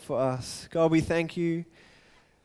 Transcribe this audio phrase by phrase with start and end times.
[0.00, 0.68] for us.
[0.70, 1.64] God, we thank you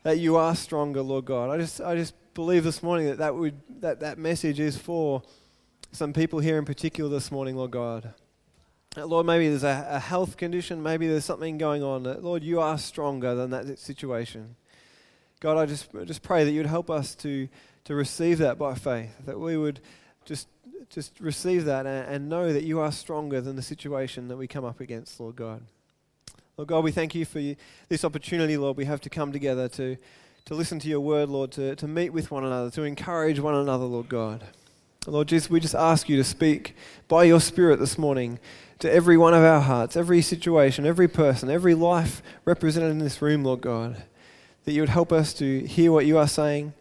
[0.04, 1.50] that you are stronger, Lord God.
[1.50, 5.22] I just, I just believe this morning that that, would, that that message is for
[5.92, 8.14] some people here in particular this morning, Lord God.
[8.98, 12.04] Lord, maybe there's a, a health condition, maybe there's something going on.
[12.22, 14.56] Lord, you are stronger than that situation.
[15.40, 17.48] God, I just, I just pray that you'd help us to,
[17.86, 19.80] to receive that by faith, that we would
[20.26, 20.48] just,
[20.90, 24.48] just receive that and, and know that you are stronger than the situation that we
[24.48, 25.62] come up against, Lord God.
[26.60, 27.42] Lord God, we thank you for
[27.88, 29.96] this opportunity, Lord, we have to come together to,
[30.44, 33.56] to listen to your word, Lord, to, to meet with one another, to encourage one
[33.56, 34.44] another, Lord God.
[35.08, 36.76] Lord Jesus, we just ask you to speak
[37.08, 38.40] by your Spirit this morning
[38.80, 43.22] to every one of our hearts, every situation, every person, every life represented in this
[43.22, 44.04] room, Lord God
[44.66, 46.74] that you would help us to hear what you are saying.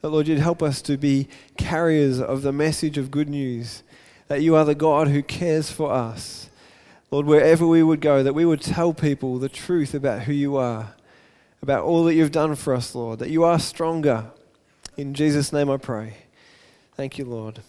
[0.00, 1.26] That, Lord, you'd help us to be
[1.56, 3.82] carriers of the message of good news.
[4.28, 6.48] That you are the God who cares for us.
[7.12, 10.56] Lord, wherever we would go, that we would tell people the truth about who you
[10.56, 10.94] are,
[11.60, 13.18] about all that you've done for us, Lord.
[13.18, 14.30] That you are stronger.
[14.96, 16.16] In Jesus' name I pray.
[16.94, 17.60] Thank you, Lord.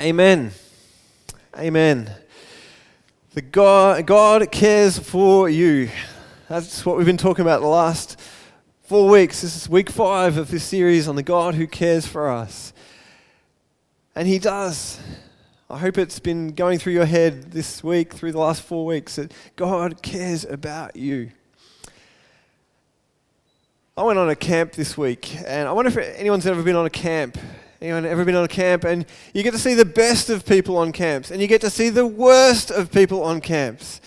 [0.00, 0.52] Amen.
[1.54, 2.10] Amen.
[3.34, 5.90] The God, God cares for you.
[6.48, 8.18] That's what we've been talking about the last
[8.84, 9.42] four weeks.
[9.42, 12.72] This is week five of this series on the God who cares for us.
[14.14, 14.98] And He does.
[15.70, 19.14] I hope it's been going through your head this week, through the last four weeks,
[19.14, 21.30] that God cares about you.
[23.96, 26.86] I went on a camp this week, and I wonder if anyone's ever been on
[26.86, 27.38] a camp.
[27.80, 28.82] Anyone ever been on a camp?
[28.82, 31.70] And you get to see the best of people on camps, and you get to
[31.70, 34.00] see the worst of people on camps.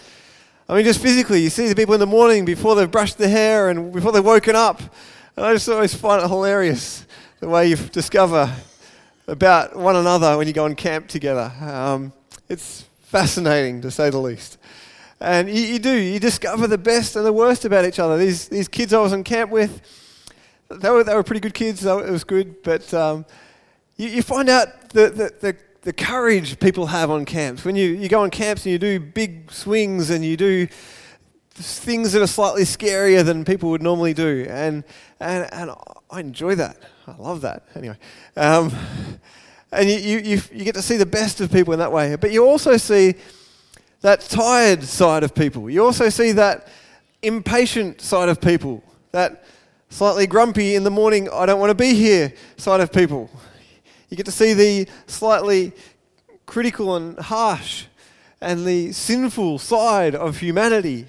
[0.67, 3.29] I mean, just physically, you see the people in the morning before they've brushed their
[3.29, 4.81] hair and before they've woken up.
[5.37, 7.07] And I just always find it hilarious
[7.39, 8.53] the way you discover
[9.27, 11.51] about one another when you go on camp together.
[11.61, 12.13] Um,
[12.49, 14.57] it's fascinating, to say the least.
[15.19, 18.17] And you, you, do, you discover the best and the worst about each other.
[18.17, 19.81] These, these kids I was on camp with,
[20.69, 23.25] they were, they were pretty good kids, so it was good, but um,
[23.97, 27.65] you, you find out the, the, the the courage people have on camps.
[27.65, 30.67] When you, you go on camps and you do big swings and you do
[31.51, 34.45] things that are slightly scarier than people would normally do.
[34.49, 34.85] And,
[35.19, 35.71] and, and
[36.09, 36.77] I enjoy that.
[37.07, 37.63] I love that.
[37.75, 37.97] Anyway.
[38.35, 38.71] Um,
[39.71, 42.15] and you, you, you, get to see the best of people in that way.
[42.15, 43.15] But you also see
[44.01, 45.69] that tired side of people.
[45.69, 46.67] You also see that
[47.21, 48.83] impatient side of people.
[49.11, 49.43] That
[49.89, 53.29] slightly grumpy in the morning, I don't want to be here side of people.
[54.09, 55.71] You get to see the slightly
[56.45, 57.85] critical and harsh
[58.41, 61.07] and the sinful side of humanity.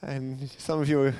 [0.00, 1.14] And some of you are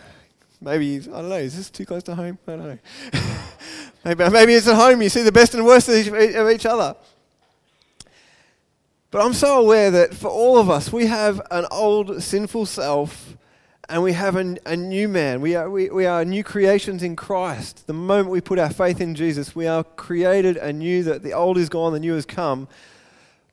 [0.61, 2.39] maybe, I don't know, is this too close to home?
[2.47, 2.79] I don't know.
[4.05, 6.67] maybe, maybe it's at home, you see the best and worst of each, of each
[6.67, 6.97] other.
[9.11, 13.37] But I'm so aware that for all of us, we have an old sinful self
[13.89, 15.41] and we have a, a new man.
[15.41, 17.87] We are, we, we are new creations in Christ.
[17.87, 21.57] The moment we put our faith in Jesus, we are created anew, that the old
[21.57, 22.69] is gone, the new has come.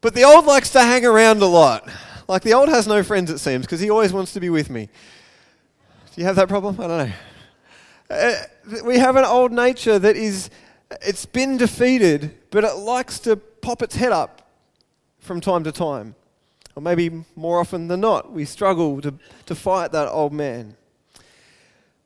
[0.01, 1.89] But the old likes to hang around a lot.
[2.27, 4.69] Like the old has no friends, it seems, because he always wants to be with
[4.69, 4.89] me.
[6.15, 6.79] Do you have that problem?
[6.79, 7.13] I don't know.
[8.09, 10.49] Uh, we have an old nature that is,
[11.01, 14.49] it's been defeated, but it likes to pop its head up
[15.19, 16.15] from time to time.
[16.73, 19.15] Or maybe more often than not, we struggle to,
[19.45, 20.77] to fight that old man.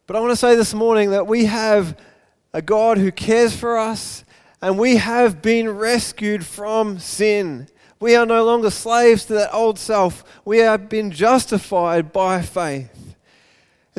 [0.08, 1.96] But I want to say this morning that we have
[2.52, 4.24] a God who cares for us
[4.59, 7.68] and we have been rescued from sin.
[8.00, 10.24] We are no longer slaves to that old self.
[10.46, 12.99] We have been justified by faith.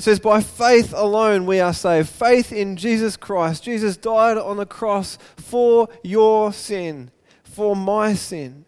[0.01, 2.09] It says, by faith alone we are saved.
[2.09, 3.65] Faith in Jesus Christ.
[3.65, 7.11] Jesus died on the cross for your sin,
[7.45, 8.65] for my sin.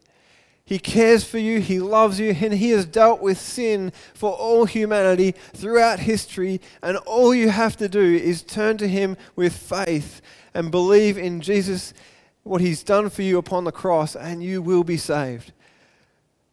[0.66, 4.66] He cares for you, He loves you, and He has dealt with sin for all
[4.66, 6.60] humanity throughout history.
[6.82, 10.20] And all you have to do is turn to Him with faith
[10.52, 11.94] and believe in Jesus,
[12.42, 15.54] what He's done for you upon the cross, and you will be saved.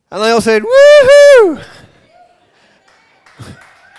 [0.09, 1.65] And they all said, Woohoo!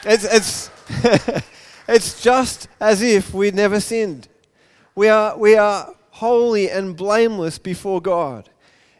[0.04, 0.70] It's, it's,
[1.88, 4.28] it's just as if we'd never sinned.
[4.94, 8.50] We are, we are holy and blameless before God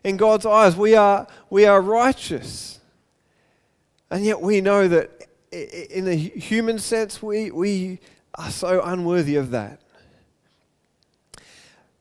[0.04, 0.76] in God's eyes.
[0.76, 2.80] We are, we are righteous.
[4.10, 7.98] And yet we know that in the human sense, we, we
[8.34, 9.80] are so unworthy of that.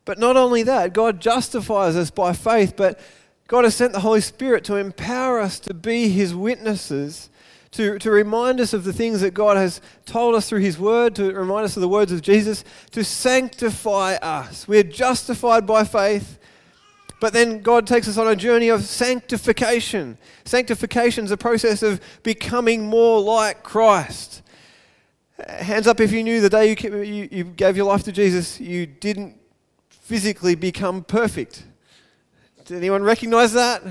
[0.05, 2.99] But not only that, God justifies us by faith, but
[3.47, 7.29] God has sent the Holy Spirit to empower us to be His witnesses,
[7.71, 11.15] to, to remind us of the things that God has told us through His Word,
[11.15, 14.67] to remind us of the words of Jesus, to sanctify us.
[14.67, 16.39] We are justified by faith,
[17.19, 20.17] But then God takes us on a journey of sanctification.
[20.45, 24.41] Sanctification is a process of becoming more like Christ.
[25.47, 28.59] Hands up if you knew the day you, you, you gave your life to Jesus,
[28.59, 29.37] you didn't
[29.89, 31.63] physically become perfect.
[32.65, 33.83] Did anyone recognize that?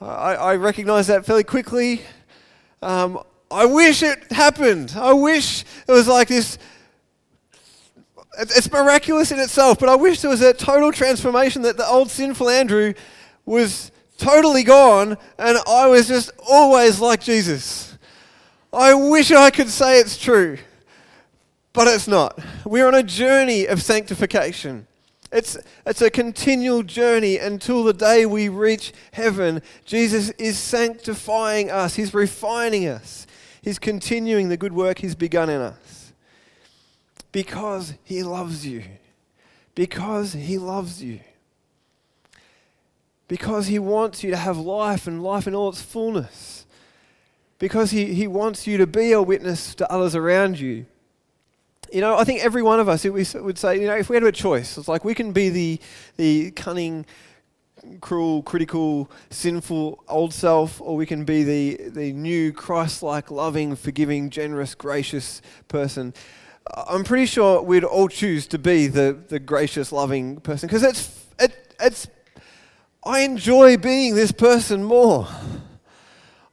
[0.00, 2.02] I, I recognize that fairly quickly.
[2.84, 3.20] Um,
[3.50, 4.92] I wish it happened.
[4.94, 6.58] I wish it was like this.
[8.38, 12.10] It's miraculous in itself, but I wish there was a total transformation that the old
[12.10, 12.92] sinful Andrew
[13.46, 17.96] was totally gone and I was just always like Jesus.
[18.70, 20.58] I wish I could say it's true,
[21.72, 22.38] but it's not.
[22.66, 24.86] We're on a journey of sanctification.
[25.34, 29.62] It's, it's a continual journey until the day we reach heaven.
[29.84, 33.26] Jesus is sanctifying us, He's refining us,
[33.60, 36.12] He's continuing the good work He's begun in us.
[37.32, 38.84] Because He loves you.
[39.74, 41.18] Because He loves you.
[43.26, 46.64] Because He wants you to have life and life in all its fullness.
[47.58, 50.86] Because He, he wants you to be a witness to others around you
[51.94, 54.24] you know, I think every one of us would say, you know, if we had
[54.24, 55.80] a choice, it's like we can be the,
[56.16, 57.06] the cunning,
[58.00, 63.76] cruel, critical, sinful old self, or we can be the, the new Christ like, loving,
[63.76, 66.14] forgiving, generous, gracious person.
[66.66, 71.26] I'm pretty sure we'd all choose to be the, the gracious, loving person because it's,
[71.38, 72.08] it, it's,
[73.04, 75.28] I enjoy being this person more.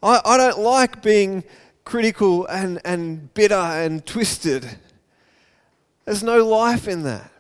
[0.04, 1.44] I, I don't like being
[1.84, 4.78] critical and, and bitter and twisted.
[6.12, 7.31] There's no life in that.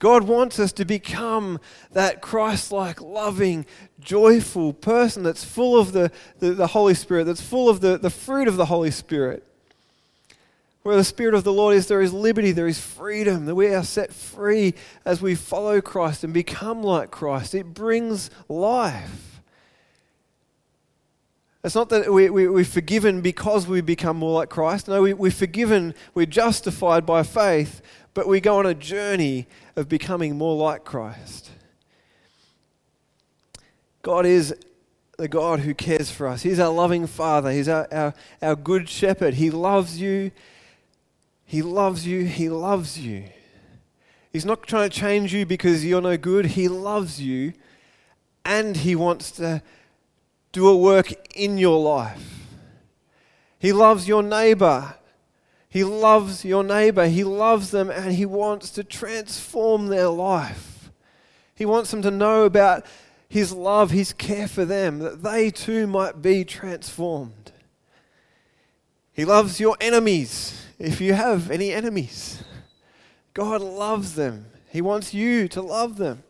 [0.00, 1.60] God wants us to become
[1.92, 3.66] that Christ like, loving,
[4.00, 6.10] joyful person that's full of the,
[6.40, 9.46] the, the, Holy Spirit, that's full of the, the fruit of the Holy Spirit.
[10.82, 13.72] Where the Spirit of the Lord is, there is liberty, there is freedom, that we
[13.72, 14.74] are set free
[15.04, 17.54] as we follow Christ and become like Christ.
[17.54, 19.30] It brings life.
[21.62, 24.88] It's not that we, we, we're forgiven because we become more like Christ.
[24.88, 27.82] No, we, we're forgiven, we're justified by faith,
[28.14, 29.46] but we go on a journey
[29.76, 31.50] of becoming more like Christ.
[34.02, 34.54] God is
[35.18, 36.42] the God who cares for us.
[36.42, 37.50] He's our loving Father.
[37.50, 39.34] He's our, our, our good shepherd.
[39.34, 40.30] He loves you.
[41.44, 42.24] He loves you.
[42.24, 43.24] He loves you.
[44.32, 46.46] He's not trying to change you because you're no good.
[46.46, 47.52] He loves you
[48.44, 49.62] and He wants to
[50.52, 52.46] do a work in your life.
[53.58, 54.94] He loves your neighbor
[55.70, 57.06] he loves your neighbor.
[57.06, 60.90] He loves them and he wants to transform their life.
[61.54, 62.84] He wants them to know about
[63.28, 67.52] his love, his care for them, that they too might be transformed.
[69.12, 72.42] He loves your enemies, if you have any enemies.
[73.32, 74.46] God loves them.
[74.70, 76.24] He wants you to love them.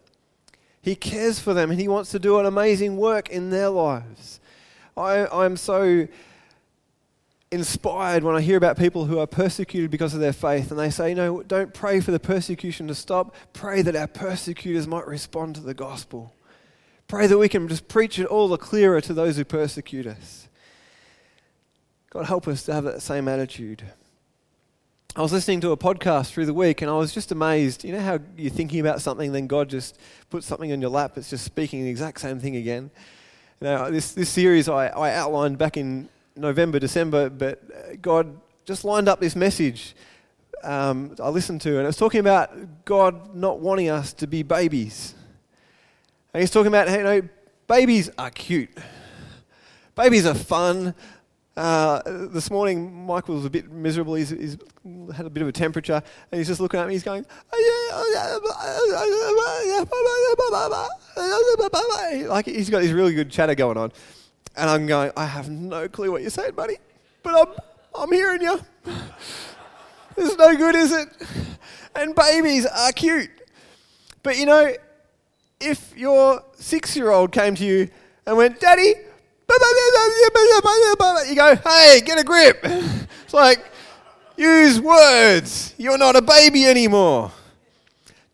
[0.82, 4.40] He cares for them and he wants to do an amazing work in their lives.
[4.96, 6.08] I, I'm so
[7.52, 10.90] inspired when I hear about people who are persecuted because of their faith and they
[10.90, 13.34] say, No, don't pray for the persecution to stop.
[13.52, 16.32] Pray that our persecutors might respond to the gospel.
[17.08, 20.48] Pray that we can just preach it all the clearer to those who persecute us.
[22.10, 23.84] God, help us to have that same attitude.
[25.16, 27.84] I was listening to a podcast through the week and I was just amazed.
[27.84, 29.98] You know how you're thinking about something, then God just
[30.28, 32.92] puts something on your lap, it's just speaking the exact same thing again.
[33.60, 38.84] You know, this, this series I, I outlined back in November, December, but God just
[38.84, 39.94] lined up this message
[40.62, 44.42] um, I listened to, and it was talking about God not wanting us to be
[44.42, 45.14] babies.
[46.32, 47.22] And he's talking about, hey, you know,
[47.66, 48.70] babies are cute.
[49.94, 50.94] Babies are fun.
[51.56, 54.14] Uh, this morning, Michael was a bit miserable.
[54.14, 54.56] He's, he's,
[55.14, 56.94] had a bit of a temperature, and he's just looking at me.
[56.94, 57.26] He's going,
[62.28, 63.92] like he's got this really good chatter going on.
[64.56, 66.76] And I'm going, I have no clue what you're saying, buddy,
[67.22, 67.54] but I'm,
[67.94, 68.60] I'm hearing you.
[70.16, 71.08] It's no good, is it?
[71.94, 73.30] And babies are cute.
[74.22, 74.74] But you know,
[75.60, 77.88] if your six year old came to you
[78.26, 78.94] and went, Daddy,
[81.28, 82.60] you go, hey, get a grip.
[82.62, 83.64] It's like,
[84.36, 85.74] use words.
[85.78, 87.30] You're not a baby anymore.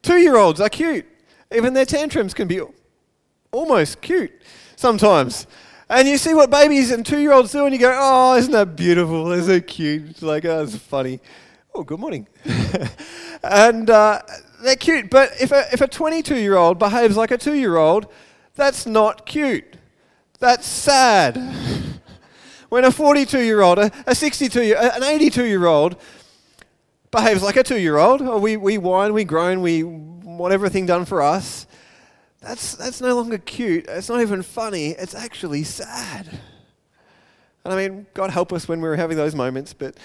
[0.02, 1.06] Two year olds are cute.
[1.54, 2.60] Even their tantrums can be
[3.52, 4.32] almost cute
[4.76, 5.46] sometimes.
[5.88, 8.50] And you see what babies and two year olds do, and you go, oh, isn't
[8.52, 9.30] that beautiful?
[9.30, 10.10] Isn't it cute?
[10.10, 11.20] It's like, oh, it's funny.
[11.74, 12.26] Oh, good morning.
[13.44, 14.20] and uh,
[14.62, 15.10] they're cute.
[15.10, 18.08] But if a, if a 22 year old behaves like a two year old,
[18.56, 19.76] that's not cute.
[20.40, 21.36] That's sad.
[22.68, 25.96] when a 42 year old, a 62 year, an 82 year old
[27.12, 31.04] behaves like a two year old, we, we whine, we groan, we want everything done
[31.04, 31.66] for us,
[32.46, 33.86] that's, that's no longer cute.
[33.88, 34.90] It's not even funny.
[34.90, 36.28] It's actually sad.
[37.64, 39.96] And I mean, God help us when we're having those moments, but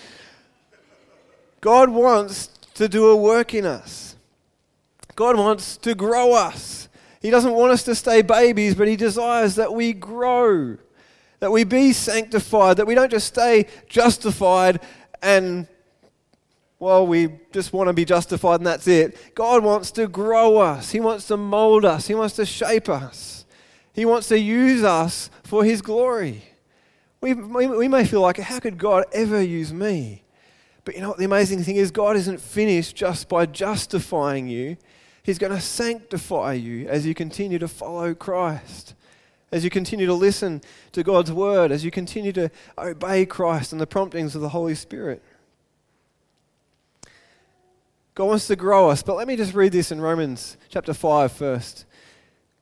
[1.62, 4.16] God wants to do a work in us.
[5.16, 6.90] God wants to grow us.
[7.22, 10.78] He doesn't want us to stay babies, but He desires that we grow,
[11.40, 14.80] that we be sanctified, that we don't just stay justified
[15.22, 15.68] and,
[16.82, 19.36] well, we just want to be justified and that's it.
[19.36, 23.46] God wants to grow us, He wants to mold us, He wants to shape us,
[23.94, 26.44] He wants to use us for His glory.
[27.22, 30.24] We, we, may feel like, how could God ever use me?
[30.84, 31.92] But you know what the amazing thing is?
[31.92, 34.76] God isn't finished just by justifying you.
[35.22, 38.96] He's going to sanctify you as you continue to follow Christ,
[39.52, 43.80] as you continue to listen to God's word, as you continue to obey Christ and
[43.80, 45.22] the promptings of the Holy Spirit.
[48.14, 51.32] God wants to grow us, but let me just read this in Romans chapter 5
[51.32, 51.86] first.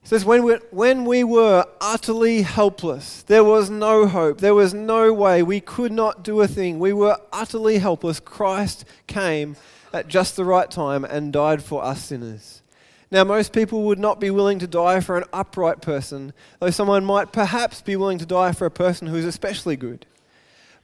[0.03, 4.75] It says, when we, when we were utterly helpless, there was no hope, there was
[4.75, 9.55] no way, we could not do a thing, we were utterly helpless, Christ came
[9.91, 12.61] at just the right time and died for us sinners.
[13.09, 17.03] Now, most people would not be willing to die for an upright person, though someone
[17.03, 20.05] might perhaps be willing to die for a person who is especially good.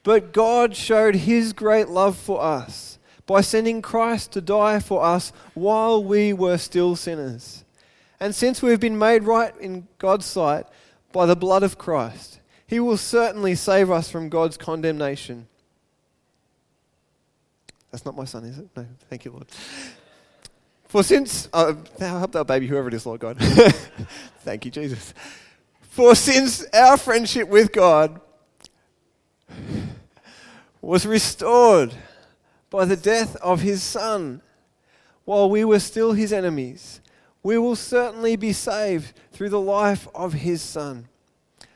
[0.02, 2.95] But God showed his great love for us
[3.26, 7.64] by sending Christ to die for us while we were still sinners.
[8.20, 10.66] And since we've been made right in God's sight
[11.12, 15.48] by the blood of Christ, he will certainly save us from God's condemnation.
[17.92, 18.68] That's not my son, is it?
[18.76, 19.48] No, thank you, Lord.
[20.88, 23.38] For since, uh, help that baby, whoever it is, Lord God.
[24.40, 25.14] thank you, Jesus.
[25.82, 28.20] For since our friendship with God
[30.82, 31.94] was restored
[32.76, 34.42] by the death of his son
[35.24, 37.00] while we were still his enemies,
[37.42, 41.08] we will certainly be saved through the life of his son.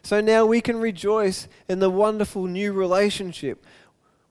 [0.04, 3.66] So now we can rejoice in the wonderful new relationship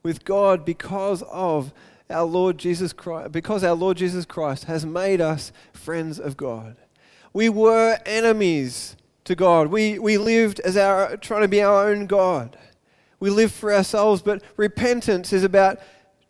[0.03, 1.73] with God because of
[2.07, 6.75] our Lord Jesus Christ, because our Lord Jesus Christ has made us friends of God.
[7.33, 9.69] We were enemies to God.
[9.69, 12.57] We, we lived as our trying to be our own God.
[13.19, 15.79] We lived for ourselves, but repentance is about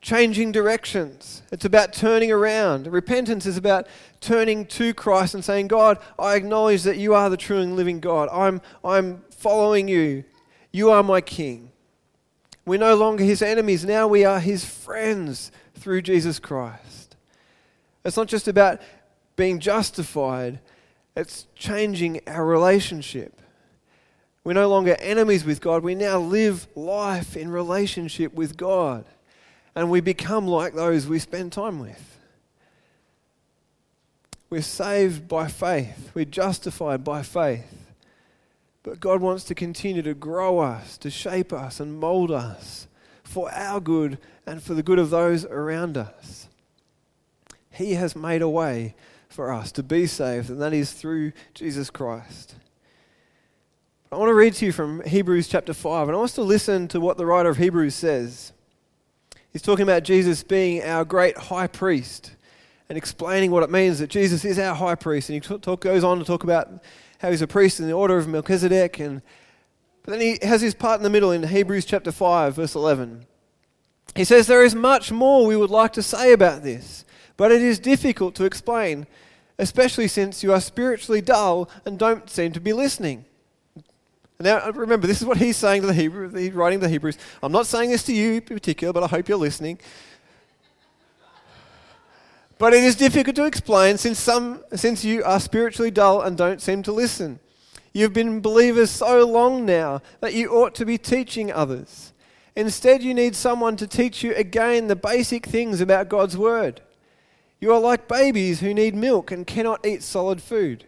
[0.01, 1.41] changing directions.
[1.51, 2.87] It's about turning around.
[2.87, 3.87] Repentance is about
[4.21, 7.99] turning to Christ and saying, God, I acknowledge that you are the true and living
[7.99, 8.29] God.
[8.31, 10.23] I'm, I'm following you.
[10.71, 11.71] You are my King.
[12.65, 13.83] We're no longer his enemies.
[13.83, 17.15] Now we are his friends through Jesus Christ.
[18.05, 18.81] It's not just about
[19.35, 20.59] being justified,
[21.15, 23.41] it's changing our relationship.
[24.43, 25.83] We're no longer enemies with God.
[25.83, 29.05] We now live life in relationship with God.
[29.75, 32.17] And we become like those we spend time with.
[34.49, 37.75] We're saved by faith, we're justified by faith.
[38.81, 42.87] But God wants to continue to grow us, to shape us, and mold us
[43.23, 46.47] for our good and for the good of those around us.
[47.71, 48.95] He has made a way
[49.27, 52.55] for us to be saved, and that is through Jesus Christ.
[54.11, 56.41] I want to read to you from Hebrews chapter 5, and I want us to
[56.41, 58.53] listen to what the writer of Hebrews says.
[59.51, 62.35] He's talking about Jesus being our great high priest
[62.87, 65.29] and explaining what it means that Jesus is our high priest.
[65.29, 66.83] And he talk, goes on to talk about
[67.19, 68.99] how he's a priest in the order of Melchizedek.
[68.99, 69.21] And,
[70.03, 73.25] but then he has his part in the middle in Hebrews chapter 5, verse 11.
[74.15, 77.05] He says, There is much more we would like to say about this,
[77.37, 79.07] but it is difficult to explain,
[79.57, 83.25] especially since you are spiritually dull and don't seem to be listening.
[84.41, 86.89] Now, uh, remember, this is what he's saying to the Hebrews, he's writing to the
[86.89, 87.17] Hebrews.
[87.43, 89.79] I'm not saying this to you in particular, but I hope you're listening.
[92.57, 96.61] But it is difficult to explain since, some, since you are spiritually dull and don't
[96.61, 97.41] seem to listen.
[97.91, 102.13] You've been believers so long now that you ought to be teaching others.
[102.55, 106.79] Instead, you need someone to teach you again the basic things about God's Word.
[107.59, 110.85] You are like babies who need milk and cannot eat solid food.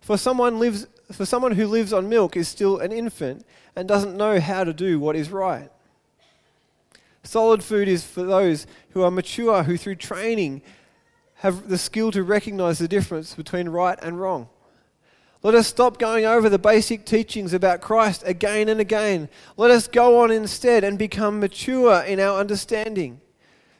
[0.00, 4.16] For someone, lives, for someone who lives on milk is still an infant and doesn't
[4.16, 5.70] know how to do what is right.
[7.22, 10.62] Solid food is for those who are mature, who through training
[11.36, 14.48] have the skill to recognize the difference between right and wrong.
[15.42, 19.28] Let us stop going over the basic teachings about Christ again and again.
[19.56, 23.20] Let us go on instead and become mature in our understanding.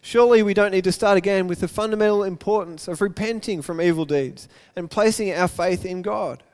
[0.00, 4.04] Surely we don't need to start again with the fundamental importance of repenting from evil
[4.04, 6.44] deeds and placing our faith in God.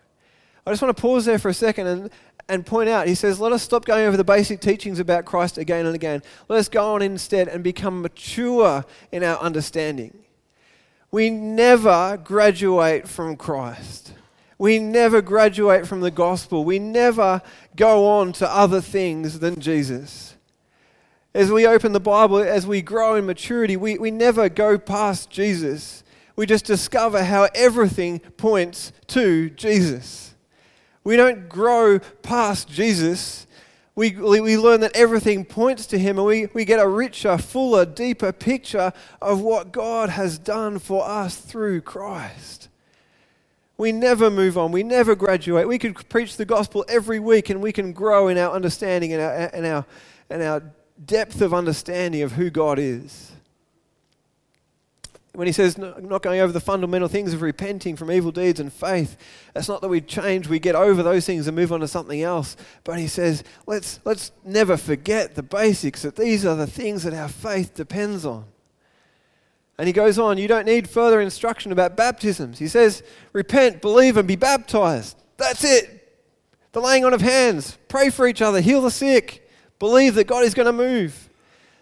[0.67, 2.11] I just want to pause there for a second and,
[2.49, 5.59] and point out he says, Let us stop going over the basic teachings about Christ
[5.59, 6.23] again and again.
[6.49, 10.25] Let us go on instead and become mature in our understanding.
[11.11, 14.15] We never graduate from Christ.
[14.59, 16.65] We never graduate from the gospel.
[16.65, 17.43] We never
[17.77, 20.37] go on to other things than Jesus.
[21.35, 25.31] As we open the Bible, as we grow in maturity, we, we never go past
[25.31, 26.05] Jesus.
[26.37, 30.34] We just discover how everything points to Jesus.
[31.05, 33.47] We don't grow past Jesus.
[33.95, 37.85] We, we learn that everything points to Him, and we, we get a richer, fuller,
[37.85, 38.93] deeper picture
[39.23, 42.69] of what God has done for us through Christ.
[43.77, 44.73] We never move on.
[44.73, 45.67] We never graduate.
[45.67, 49.21] We could preach the gospel every week and we can grow in our understanding and
[49.21, 49.87] our, and our,
[50.31, 50.63] and our
[51.05, 53.34] depth of understanding of who God is.
[55.35, 58.73] When he says not going over the fundamental things of repenting from evil deeds and
[58.73, 59.17] faith,
[59.57, 62.23] it's not that we change, we get over those things and move on to something
[62.23, 62.57] else.
[62.85, 67.15] But he says, let's, let's never forget the basics, that these are the things that
[67.15, 68.45] our faith depends on.
[69.77, 72.61] And he goes on, you don't need further instruction about baptisms.
[72.61, 75.21] He says, repent, believe, and be baptized.
[75.37, 76.23] That's it.
[76.71, 79.51] The laying on of hands, pray for each other, heal the sick,
[79.81, 81.29] believe that God is going to move.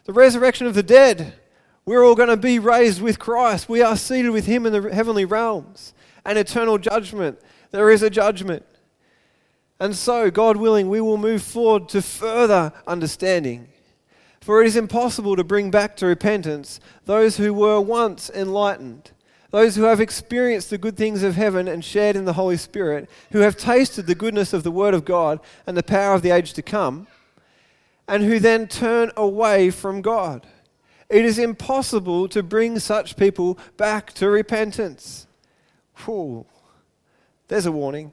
[0.05, 1.35] The resurrection of the dead,
[1.85, 3.69] we're all going to be raised with Christ.
[3.69, 5.95] We are seated with him in the heavenly realms.
[6.25, 7.41] And eternal judgment.
[7.73, 8.65] There is a judgment.
[9.81, 13.69] And so, God willing, we will move forward to further understanding
[14.43, 19.13] for it is impossible to bring back to repentance those who were once enlightened,
[19.53, 23.09] those who have experienced the good things of heaven and shared in the Holy Spirit,
[23.31, 26.33] who have tasted the goodness of the Word of God and the power of the
[26.33, 27.07] age to come,
[28.09, 30.45] and who then turn away from God.
[31.13, 35.27] It is impossible to bring such people back to repentance.
[36.07, 36.47] Whew.
[37.49, 38.13] There's a warning.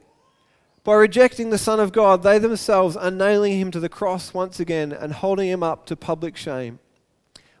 [0.84, 4.60] By rejecting the Son of God, they themselves are nailing him to the cross once
[4.60, 6.78] again and holding him up to public shame.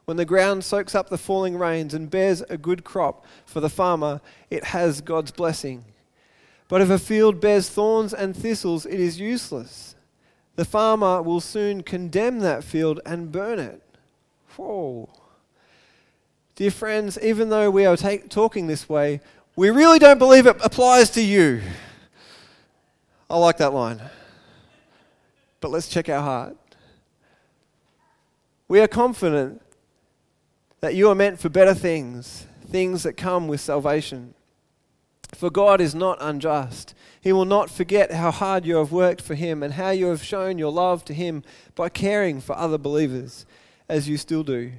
[0.04, 3.70] When the ground soaks up the falling rains and bears a good crop for the
[3.70, 4.20] farmer,
[4.50, 5.86] it has God's blessing.
[6.68, 9.94] But if a field bears thorns and thistles, it is useless.
[10.56, 13.80] The farmer will soon condemn that field and burn it.
[14.58, 15.08] Whoa.
[16.60, 19.22] Dear friends, even though we are talking this way,
[19.56, 21.62] we really don't believe it applies to you.
[23.30, 24.02] I like that line.
[25.62, 26.58] But let's check our heart.
[28.68, 29.62] We are confident
[30.82, 34.34] that you are meant for better things, things that come with salvation.
[35.34, 36.94] For God is not unjust.
[37.22, 40.22] He will not forget how hard you have worked for Him and how you have
[40.22, 41.42] shown your love to Him
[41.74, 43.46] by caring for other believers,
[43.88, 44.72] as you still do.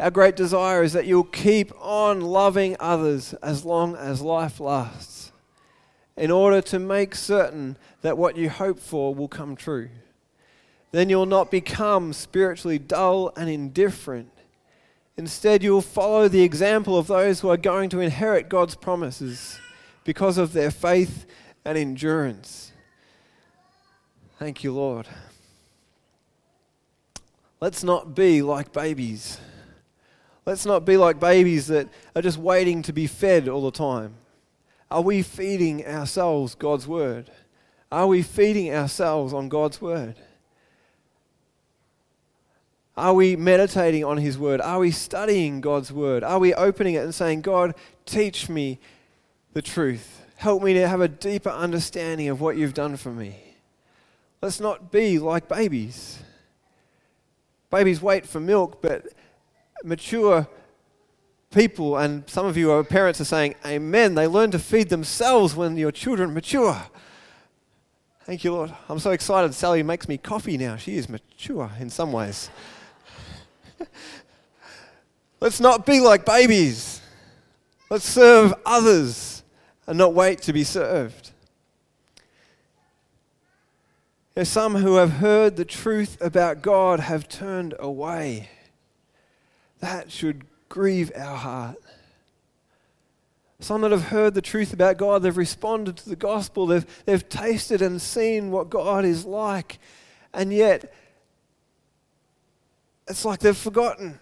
[0.00, 5.32] Our great desire is that you'll keep on loving others as long as life lasts
[6.16, 9.88] in order to make certain that what you hope for will come true.
[10.92, 14.30] Then you'll not become spiritually dull and indifferent.
[15.16, 19.58] Instead, you will follow the example of those who are going to inherit God's promises
[20.04, 21.26] because of their faith
[21.64, 22.72] and endurance.
[24.38, 25.08] Thank you, Lord.
[27.60, 29.40] Let's not be like babies.
[30.46, 34.14] Let's not be like babies that are just waiting to be fed all the time.
[34.90, 37.30] Are we feeding ourselves God's word?
[37.90, 40.16] Are we feeding ourselves on God's word?
[42.96, 44.60] Are we meditating on His Word?
[44.60, 46.22] Are we studying God's Word?
[46.22, 47.74] Are we opening it and saying, God,
[48.06, 48.78] teach me
[49.52, 50.24] the truth?
[50.36, 53.56] Help me to have a deeper understanding of what you've done for me.
[54.40, 56.20] Let's not be like babies.
[57.70, 59.06] Babies wait for milk, but
[59.84, 60.48] mature
[61.52, 64.14] people, and some of you are parents, are saying, Amen.
[64.14, 66.82] They learn to feed themselves when your children mature.
[68.24, 68.74] Thank you, Lord.
[68.88, 69.54] I'm so excited.
[69.54, 70.76] Sally makes me coffee now.
[70.76, 72.50] She is mature in some ways.
[75.40, 77.02] Let's not be like babies.
[77.90, 79.42] Let's serve others
[79.86, 81.32] and not wait to be served.
[84.34, 88.48] There's some who have heard the truth about God have turned away.
[89.84, 91.76] That should grieve our heart.
[93.60, 97.28] Some that have heard the truth about God, they've responded to the gospel, they've, they've
[97.28, 99.78] tasted and seen what God is like,
[100.32, 100.90] and yet
[103.06, 104.18] it's like they've forgotten.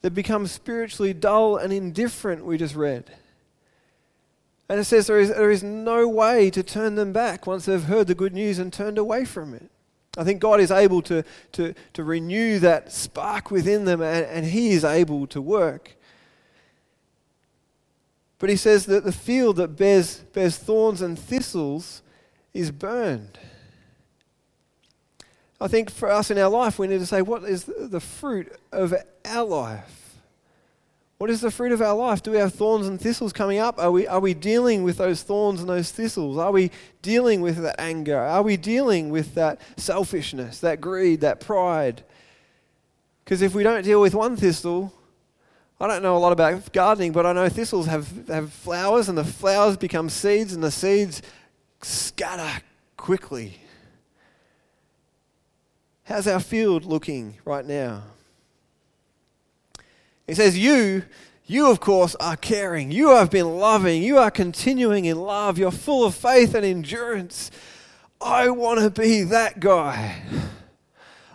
[0.00, 3.10] They've become spiritually dull and indifferent, we just read.
[4.70, 7.82] And it says there is, there is no way to turn them back once they've
[7.82, 9.70] heard the good news and turned away from it.
[10.18, 14.44] I think God is able to, to, to renew that spark within them, and, and
[14.44, 15.96] He is able to work.
[18.40, 22.02] But He says that the field that bears, bears thorns and thistles
[22.52, 23.38] is burned.
[25.60, 28.52] I think for us in our life, we need to say, what is the fruit
[28.72, 29.97] of our life?
[31.18, 32.22] What is the fruit of our life?
[32.22, 33.80] Do we have thorns and thistles coming up?
[33.80, 36.38] Are we, are we dealing with those thorns and those thistles?
[36.38, 36.70] Are we
[37.02, 38.16] dealing with that anger?
[38.16, 42.04] Are we dealing with that selfishness, that greed, that pride?
[43.24, 44.92] Because if we don't deal with one thistle,
[45.80, 49.18] I don't know a lot about gardening, but I know thistles have, have flowers, and
[49.18, 51.20] the flowers become seeds, and the seeds
[51.82, 52.62] scatter
[52.96, 53.58] quickly.
[56.04, 58.04] How's our field looking right now?
[60.28, 61.02] He says, You,
[61.46, 62.92] you of course, are caring.
[62.92, 64.02] You have been loving.
[64.02, 65.58] You are continuing in love.
[65.58, 67.50] You're full of faith and endurance.
[68.20, 70.22] I want to be that guy.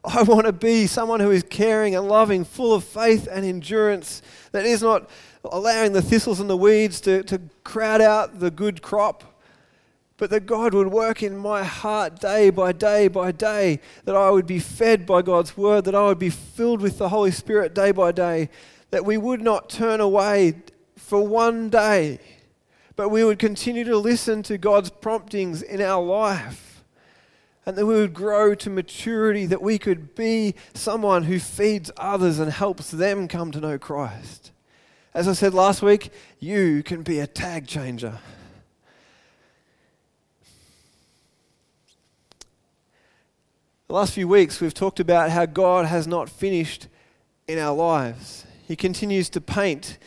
[0.05, 4.21] I want to be someone who is caring and loving, full of faith and endurance,
[4.51, 5.09] that is not
[5.45, 9.41] allowing the thistles and the weeds to, to crowd out the good crop,
[10.17, 14.29] but that God would work in my heart day by day by day, that I
[14.29, 17.73] would be fed by God's word, that I would be filled with the Holy Spirit
[17.73, 18.49] day by day,
[18.93, 20.53] that we would not turn away
[20.95, 22.19] for one day,
[22.95, 26.83] but we would continue to listen to God's promptings in our life.
[27.65, 32.37] And that we would grow to maturity, that we could be someone who feeds others
[32.37, 34.51] and helps them come to know Christ.
[35.11, 38.19] As I said last week, you can be a tag changer.
[43.87, 46.87] The last few weeks, we've talked about how God has not finished
[47.47, 48.45] in our lives.
[48.73, 49.99] He continues to paint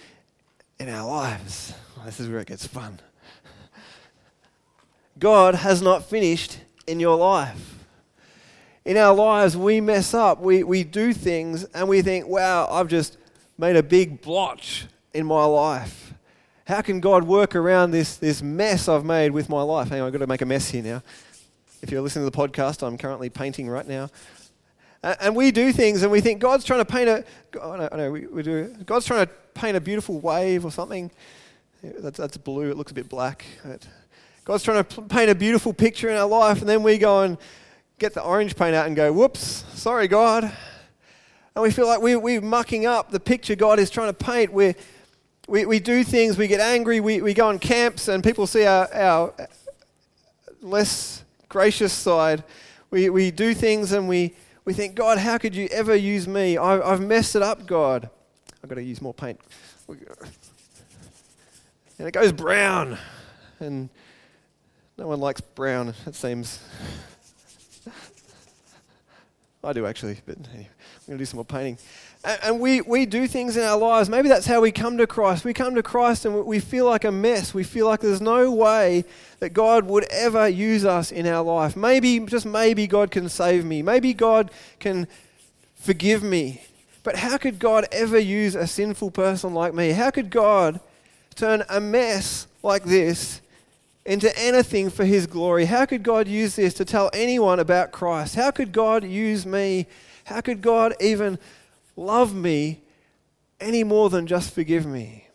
[0.80, 1.72] in our lives.
[2.04, 2.98] This is where it gets fun.
[5.20, 7.84] God has not finished in your life.
[8.84, 10.40] In our lives, we mess up.
[10.40, 13.18] We, we do things and we think, wow, I've just
[13.56, 16.12] made a big blotch in my life.
[16.66, 19.90] How can God work around this, this mess I've made with my life?
[19.90, 21.04] Hang on, I've got to make a mess here now.
[21.82, 24.10] If you're listening to the podcast, I'm currently painting right now.
[25.20, 28.10] And we do things and we think God's trying to paint a, know, I know
[28.10, 31.10] we, we do, God's trying to paint a beautiful wave or something.
[31.82, 33.44] That's, that's blue, it looks a bit black.
[34.44, 37.38] God's trying to paint a beautiful picture in our life, and then we go and
[37.98, 40.44] get the orange paint out and go, whoops, sorry, God.
[41.54, 44.52] And we feel like we, we're mucking up the picture God is trying to paint.
[44.52, 44.74] we
[45.48, 48.66] we, we do things, we get angry, we, we go on camps, and people see
[48.66, 49.46] our, our uh,
[50.60, 52.42] less gracious side.
[52.90, 54.34] We, we do things and we,
[54.66, 56.58] we think, God, how could you ever use me?
[56.58, 58.10] I've, I've messed it up, God.
[58.62, 59.40] I've got to use more paint.
[61.98, 62.98] And it goes brown.
[63.60, 63.88] And
[64.98, 66.60] no one likes brown, it seems.
[69.64, 71.78] I do actually, but anyway, I'm going to do some more painting.
[72.26, 74.08] And, we, we do things in our lives.
[74.08, 75.44] Maybe that's how we come to Christ.
[75.44, 77.54] We come to Christ and we feel like a mess.
[77.54, 79.04] We feel like there's no way
[79.38, 81.76] that God would ever use us in our life.
[81.76, 83.80] Maybe, just maybe, God can save me.
[83.80, 85.06] Maybe God can
[85.76, 86.62] forgive me.
[87.04, 89.90] But how could God ever use a sinful person like me?
[89.90, 90.80] How could God
[91.36, 93.40] turn a mess like this
[94.04, 95.66] into anything for His glory?
[95.66, 98.34] How could God use this to tell anyone about Christ?
[98.34, 99.86] How could God use me?
[100.24, 101.38] How could God even
[101.96, 102.82] love me
[103.60, 105.28] any more than just forgive me?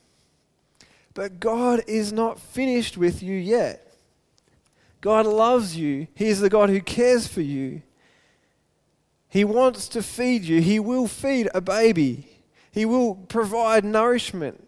[1.13, 3.95] But God is not finished with you yet.
[5.01, 6.07] God loves you.
[6.13, 7.81] He is the God who cares for you.
[9.27, 10.61] He wants to feed you.
[10.61, 12.27] He will feed a baby.
[12.71, 14.67] He will provide nourishment.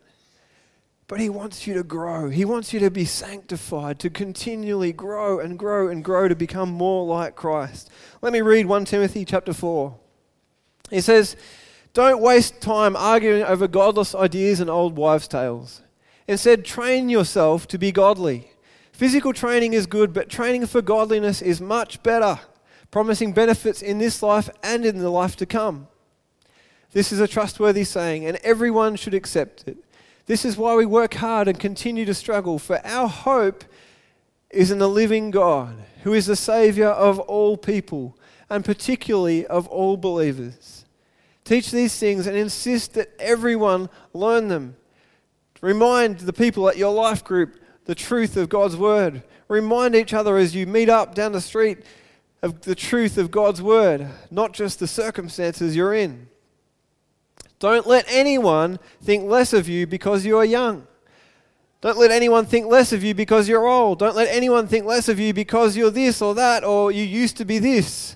[1.07, 2.29] But He wants you to grow.
[2.29, 6.69] He wants you to be sanctified, to continually grow and grow and grow to become
[6.69, 7.89] more like Christ.
[8.21, 9.95] Let me read 1 Timothy chapter 4.
[10.89, 11.35] He says,
[11.93, 15.81] Don't waste time arguing over godless ideas and old wives' tales.
[16.27, 18.49] Instead, train yourself to be godly.
[18.91, 22.39] Physical training is good, but training for godliness is much better,
[22.89, 25.87] promising benefits in this life and in the life to come.
[26.93, 29.77] This is a trustworthy saying, and everyone should accept it.
[30.25, 33.63] This is why we work hard and continue to struggle, for our hope
[34.49, 38.17] is in the living God, who is the Savior of all people,
[38.49, 40.82] and particularly of all believers.
[41.43, 44.77] Teach these things and insist that everyone learn them.
[45.61, 49.23] Remind the people at your life group the truth of God's word.
[49.47, 51.79] Remind each other as you meet up down the street
[52.41, 56.27] of the truth of God's word, not just the circumstances you're in.
[57.59, 60.85] Don't let anyone think less of you because you are young.
[61.79, 63.99] Don't let anyone think less of you because you're old.
[63.99, 67.37] Don't let anyone think less of you because you're this or that or you used
[67.37, 68.15] to be this.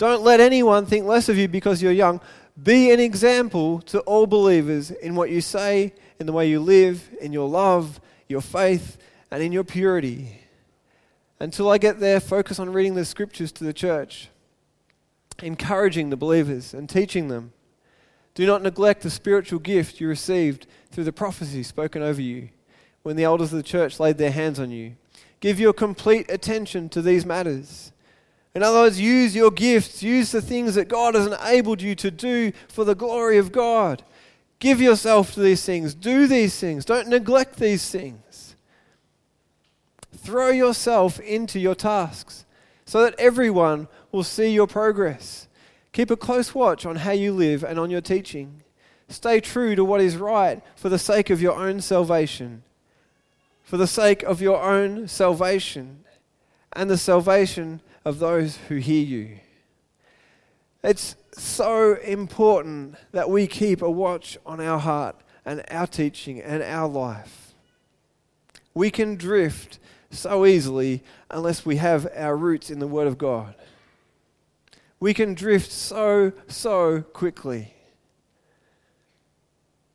[0.00, 2.22] Don't let anyone think less of you because you're young.
[2.62, 7.10] Be an example to all believers in what you say, in the way you live,
[7.20, 8.96] in your love, your faith,
[9.30, 10.40] and in your purity.
[11.38, 14.30] Until I get there, focus on reading the scriptures to the church,
[15.42, 17.52] encouraging the believers and teaching them.
[18.34, 22.48] Do not neglect the spiritual gift you received through the prophecy spoken over you
[23.02, 24.96] when the elders of the church laid their hands on you.
[25.40, 27.92] Give your complete attention to these matters.
[28.54, 32.10] In other words, use your gifts, use the things that God has enabled you to
[32.10, 34.02] do for the glory of God.
[34.58, 38.56] Give yourself to these things, do these things, don't neglect these things.
[40.16, 42.44] Throw yourself into your tasks
[42.84, 45.48] so that everyone will see your progress.
[45.92, 48.62] Keep a close watch on how you live and on your teaching.
[49.08, 52.62] Stay true to what is right for the sake of your own salvation.
[53.62, 56.04] For the sake of your own salvation
[56.72, 59.38] and the salvation of those who hear you.
[60.82, 66.62] It's so important that we keep a watch on our heart and our teaching and
[66.62, 67.54] our life.
[68.72, 69.78] We can drift
[70.10, 73.54] so easily unless we have our roots in the Word of God
[75.00, 77.74] we can drift so, so quickly.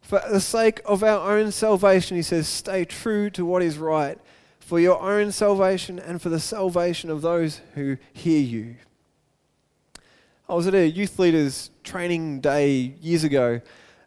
[0.02, 4.20] For the sake of our own salvation, he says, stay true to what is right
[4.66, 8.76] for your own salvation and for the salvation of those who hear you.
[10.50, 13.62] I was at a youth leaders training day years ago,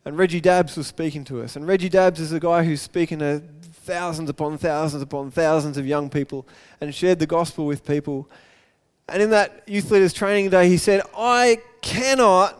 [0.05, 1.55] and Reggie Dabbs was speaking to us.
[1.55, 3.41] And Reggie Dabbs is a guy who's speaking to
[3.85, 6.45] thousands upon thousands upon thousands of young people
[6.81, 8.29] and shared the gospel with people.
[9.09, 12.59] And in that youth leaders training day, he said, I cannot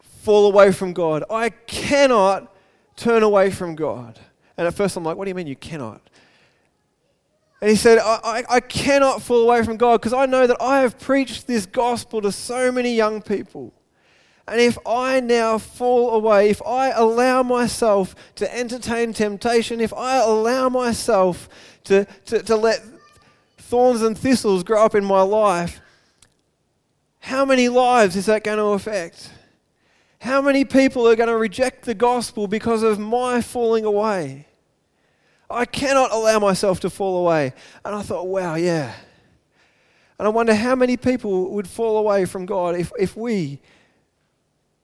[0.00, 1.24] fall away from God.
[1.28, 2.54] I cannot
[2.94, 4.20] turn away from God.
[4.56, 6.00] And at first I'm like, what do you mean you cannot?
[7.60, 10.60] And he said, I, I, I cannot fall away from God because I know that
[10.60, 13.72] I have preached this gospel to so many young people.
[14.48, 20.16] And if I now fall away, if I allow myself to entertain temptation, if I
[20.16, 21.48] allow myself
[21.84, 22.82] to, to, to let
[23.58, 25.80] thorns and thistles grow up in my life,
[27.20, 29.30] how many lives is that going to affect?
[30.22, 34.46] How many people are going to reject the gospel because of my falling away?
[35.50, 37.52] I cannot allow myself to fall away.
[37.84, 38.94] And I thought, wow, yeah.
[40.20, 43.60] And I wonder how many people would fall away from God if, if we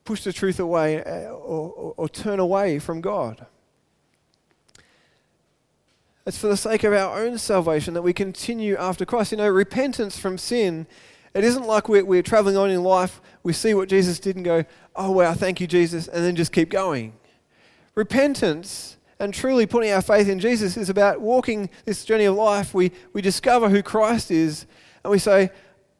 [0.03, 3.45] push the truth away uh, or, or, or turn away from God.
[6.25, 9.31] It's for the sake of our own salvation that we continue after Christ.
[9.31, 10.85] You know, repentance from sin,
[11.33, 14.45] it isn't like we're, we're traveling on in life, we see what Jesus did and
[14.45, 14.65] go,
[14.95, 17.13] oh, wow, thank you, Jesus, and then just keep going.
[17.95, 22.73] Repentance and truly putting our faith in Jesus is about walking this journey of life.
[22.73, 24.65] We, we discover who Christ is,
[25.03, 25.51] and we say,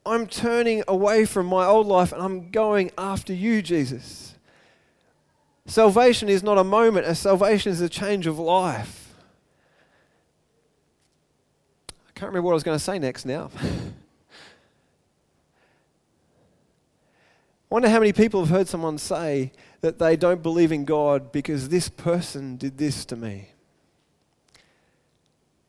[0.05, 4.35] I'm turning away from my old life and I'm going after you, Jesus.
[5.65, 9.13] Salvation is not a moment, salvation is a change of life.
[11.89, 13.51] I can't remember what I was going to say next now.
[17.69, 19.51] I wonder how many people have heard someone say
[19.81, 23.49] that they don't believe in God because this person did this to me.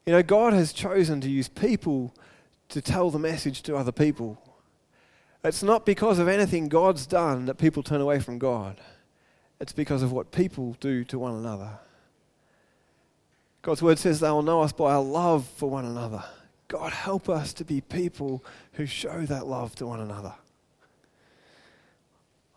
[0.07, 2.15] You know, God has chosen to use people
[2.71, 4.43] to tell the message to other people.
[5.45, 8.81] It's not because of anything God's done that people turn away from God,
[9.61, 11.79] it's because of what people do to one another.
[13.61, 16.25] God's word says they will know us by our love for one another.
[16.69, 20.35] God, help us to be people who show that love to one another.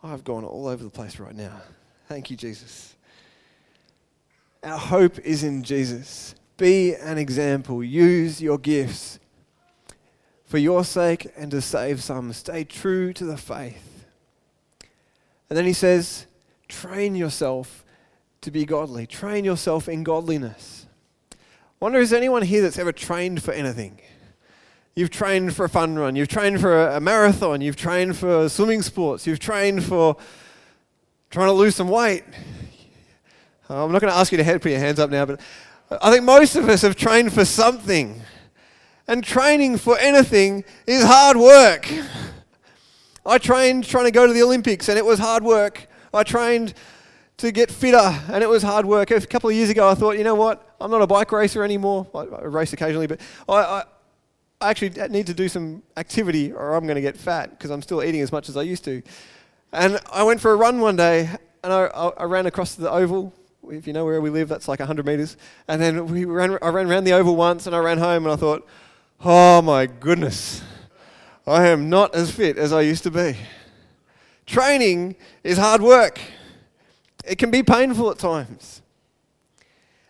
[0.04, 1.62] I've gone all over the place right now.
[2.10, 2.96] Thank you, Jesus.
[4.64, 6.36] Our hope is in Jesus.
[6.58, 7.84] Be an example.
[7.84, 9.20] Use your gifts
[10.46, 12.34] for your sake and to save some.
[12.34, 14.06] Stay true to the faith.
[15.50, 16.26] And then he says,
[16.68, 17.86] train yourself
[18.42, 19.08] to be godly.
[19.08, 20.84] Train yourself in godliness
[21.84, 24.00] wonder is anyone here that's ever trained for anything?
[24.96, 28.84] You've trained for a fun run, you've trained for a, marathon, you've trained for swimming
[28.84, 30.16] sports, you've trained for
[31.32, 32.24] trying to lose some weight.
[33.70, 35.42] I'm not going to ask you to put your hands up now, but
[35.90, 38.22] I think most of us have trained for something.
[39.08, 41.92] And training for anything is hard work.
[43.26, 45.88] I trained trying to go to the Olympics, and it was hard work.
[46.14, 46.76] I trained
[47.38, 49.10] to get fitter, and it was hard work.
[49.10, 50.76] A couple of years ago, I thought, you know what?
[50.80, 52.06] I'm not a bike racer anymore.
[52.14, 53.84] I, I race occasionally, but I, I,
[54.64, 57.82] I, actually need to do some activity or I'm going to get fat because I'm
[57.82, 59.02] still eating as much as I used to.
[59.72, 61.30] And I went for a run one day
[61.64, 63.34] and I, I ran across the oval.
[63.70, 65.38] If you know where we live, that's like 100 meters.
[65.68, 68.34] And then we ran, I ran around the oval once and I ran home and
[68.34, 68.68] I thought,
[69.24, 70.62] oh my goodness,
[71.46, 73.36] I am not as fit as I used to be.
[74.46, 76.20] Training is hard work.
[77.26, 78.82] It can be painful at times.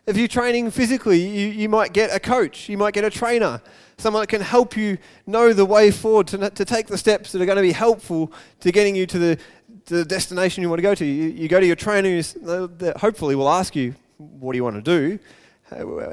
[0.05, 3.61] If you're training physically, you, you might get a coach, you might get a trainer,
[3.97, 7.41] someone that can help you know the way forward to, to take the steps that
[7.41, 9.39] are going to be helpful to getting you to the
[9.85, 11.05] to the destination you want to go to.
[11.05, 14.75] You, you go to your trainers that hopefully will ask you, what do you want
[14.75, 15.19] to do?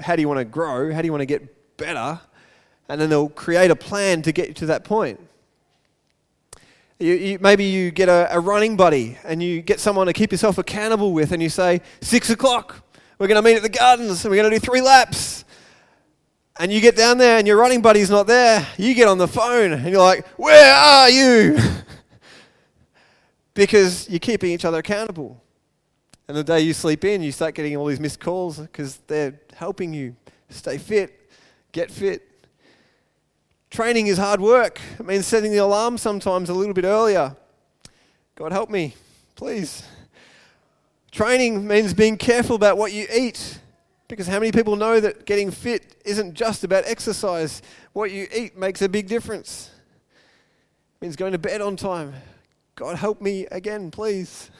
[0.00, 0.92] How, do you want to grow?
[0.92, 2.20] How do you want to get better?
[2.88, 5.20] And then they'll create a plan to get you to that point.
[6.98, 10.32] You, you, maybe you get a, a, running buddy and you get someone to keep
[10.32, 12.84] yourself accountable with, and you say, Six o'clock,
[13.18, 15.44] we're going to meet at the gardens and we're going to do three laps.
[16.60, 18.66] And you get down there and your running buddy's not there.
[18.76, 21.58] You get on the phone and you're like, Where are you?
[23.54, 25.42] because you're keeping each other accountable.
[26.28, 29.40] And the day you sleep in, you start getting all these missed calls because they're
[29.54, 30.14] helping you
[30.50, 31.30] stay fit,
[31.72, 32.28] get fit.
[33.70, 34.82] Training is hard work.
[34.98, 37.34] It means setting the alarm sometimes a little bit earlier.
[38.34, 38.94] God help me,
[39.34, 39.82] please.
[41.10, 43.59] Training means being careful about what you eat.
[44.10, 47.62] Because how many people know that getting fit isn't just about exercise?
[47.92, 49.70] What you eat makes a big difference.
[50.96, 52.14] It means going to bed on time.
[52.74, 54.50] God help me again, please.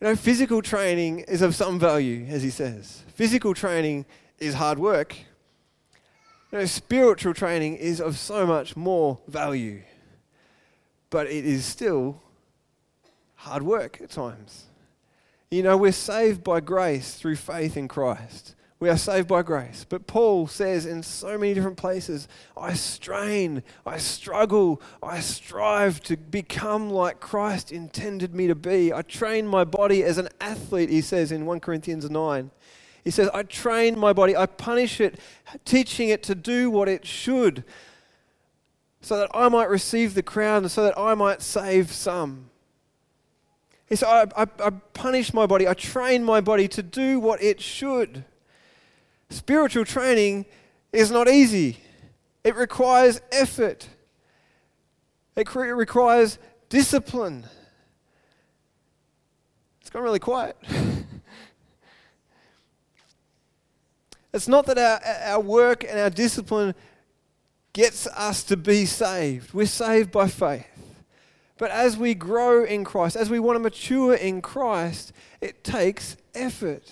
[0.00, 3.02] You know, physical training is of some value, as he says.
[3.12, 4.06] Physical training
[4.38, 5.14] is hard work.
[6.50, 9.82] You know, spiritual training is of so much more value,
[11.10, 12.22] but it is still
[13.34, 14.69] hard work at times.
[15.50, 18.54] You know, we're saved by grace through faith in Christ.
[18.78, 19.84] We are saved by grace.
[19.86, 26.16] But Paul says in so many different places, I strain, I struggle, I strive to
[26.16, 28.92] become like Christ intended me to be.
[28.92, 32.50] I train my body as an athlete, he says in 1 Corinthians 9.
[33.02, 35.18] He says, I train my body, I punish it,
[35.64, 37.64] teaching it to do what it should,
[39.00, 42.49] so that I might receive the crown, so that I might save some.
[43.90, 47.42] He said, I, I, I punish my body, I train my body to do what
[47.42, 48.24] it should.
[49.28, 50.46] Spiritual training
[50.92, 51.78] is not easy,
[52.42, 53.88] it requires effort,
[55.36, 57.44] it requires discipline.
[59.80, 60.56] It's gone really quiet.
[64.32, 66.74] It's not that our, our work and our discipline
[67.72, 69.52] gets us to be saved.
[69.52, 70.66] We're saved by faith.
[71.60, 76.16] But as we grow in Christ, as we want to mature in Christ, it takes
[76.34, 76.90] effort.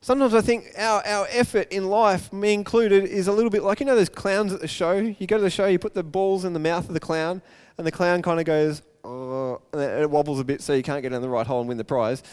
[0.00, 3.78] Sometimes I think our, our effort in life, me included, is a little bit like
[3.78, 4.96] you know those clowns at the show?
[4.96, 7.40] You go to the show, you put the balls in the mouth of the clown,
[7.78, 11.02] and the clown kind of goes, oh, and it wobbles a bit so you can't
[11.02, 12.24] get in the right hole and win the prize.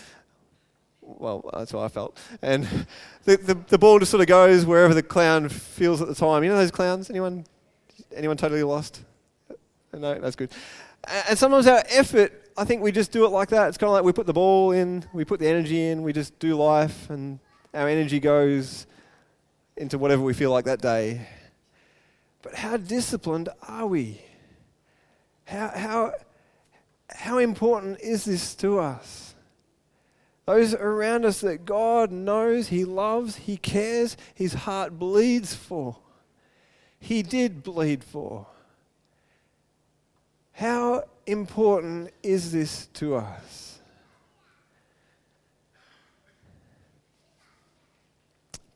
[1.02, 2.18] Well, that's how I felt.
[2.42, 2.64] And
[3.26, 6.44] the, the, the, ball just sort of goes wherever the clown feels at the time.
[6.44, 7.12] You know those clowns?
[7.12, 7.46] Anyone,
[8.12, 9.04] anyone totally lost?
[9.94, 10.52] No, that's good.
[11.08, 13.68] And sometimes our effort, I think we just do it like that.
[13.68, 16.14] It's kind of like we put the ball in, we put the energy in, we
[16.14, 17.40] just do life, and
[17.74, 18.88] our energy goes
[19.78, 21.28] into whatever we feel like that day.
[22.42, 24.22] But how disciplined are we?
[25.46, 26.14] How, how,
[27.10, 29.36] how important is this to us?
[30.46, 35.98] Those around us that God knows, He loves, He cares, His heart bleeds for.
[37.00, 38.48] He did bleed for.
[40.56, 43.80] How important is this to us?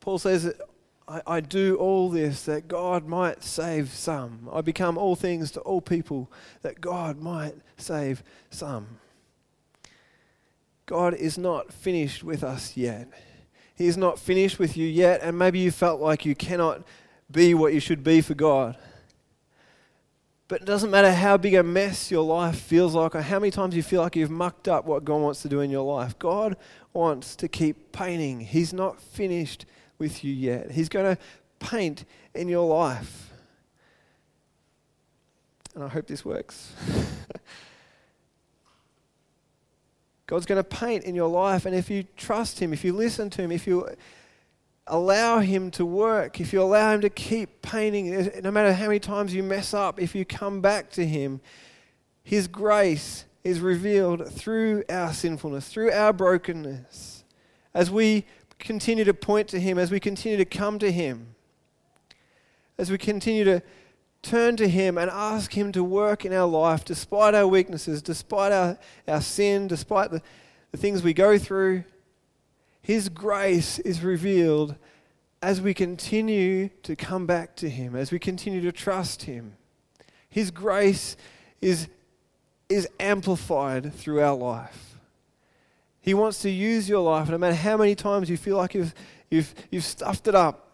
[0.01, 0.53] Paul says,
[1.07, 4.49] I, I, do all this that God might save some.
[4.51, 6.29] I become all things to all people
[6.63, 8.99] that God might save some.
[10.85, 13.07] God is not finished with us yet.
[13.75, 16.81] He is not finished with you yet, and maybe you felt like you cannot
[17.31, 18.77] be what you should be for God.
[20.49, 23.51] But it doesn't matter how big a mess your life feels like or how many
[23.51, 26.17] times you feel like you've mucked up what God wants to do in your life.
[26.17, 26.57] God
[26.91, 28.39] wants to keep painting.
[28.39, 29.67] He's not finished
[29.99, 30.71] with you yet.
[30.71, 31.21] He's going to
[31.59, 33.31] paint in your life.
[35.75, 36.73] And I hope this works.
[40.25, 41.67] God's going to paint in your life.
[41.67, 43.87] And if you trust Him, if you listen to Him, if you
[44.89, 48.99] allow Him to work, if you allow Him to keep painting, no matter how many
[48.99, 51.41] times you mess up, if you come back to Him,
[52.23, 57.23] His grace is revealed through our sinfulness, through our brokenness.
[57.73, 58.25] As we
[58.57, 61.35] continue to point to Him, as we continue to come to Him,
[62.77, 63.61] as we continue to
[64.21, 68.51] turn to Him and ask Him to work in our life despite our weaknesses, despite
[68.51, 68.77] our,
[69.07, 70.21] our sin, despite the,
[70.71, 71.83] the things we go through.
[72.81, 74.75] His grace is revealed
[75.41, 79.55] as we continue to come back to Him, as we continue to trust Him.
[80.29, 81.15] His grace
[81.61, 81.87] is,
[82.67, 84.97] is amplified through our life.
[86.01, 88.93] He wants to use your life, no matter how many times you feel like you've,
[89.29, 90.69] you've, you've stuffed it up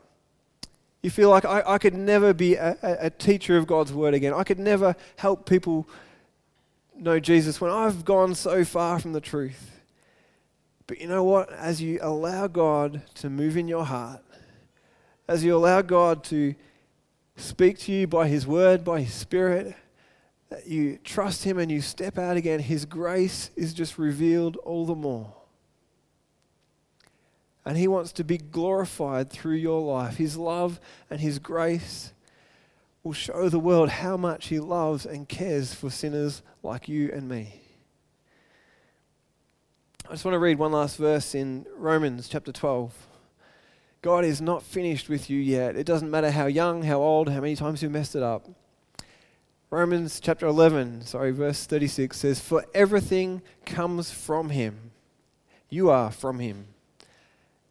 [1.05, 4.33] you feel like I, I could never be a, a, teacher of God's word again.
[4.33, 5.87] I could never help people
[6.97, 9.74] know Jesus when I've gone so far from the truth.
[10.87, 11.51] But you know what?
[11.51, 14.21] As you allow God to move in your heart,
[15.27, 16.53] as you allow God to
[17.35, 19.75] speak to you by His Word, by His Spirit,
[20.49, 24.85] that you trust Him and you step out again, His grace is just revealed all
[24.85, 25.33] the more.
[27.65, 30.17] And He wants to be glorified through your life.
[30.17, 30.79] His love
[31.09, 32.13] and His grace
[33.03, 37.27] will show the world how much He loves and cares for sinners like you and
[37.27, 37.64] me.
[40.07, 42.93] I just want to read one last verse in Romans chapter 12.
[44.03, 45.75] God is not finished with you yet.
[45.75, 48.47] It doesn't matter how young, how old, how many times you messed it up.
[49.71, 54.91] Romans chapter 11, sorry, verse 36 says, For everything comes from him.
[55.69, 56.67] You are from him.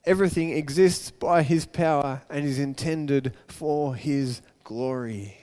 [0.05, 5.39] Everything exists by his power and is intended for his glory.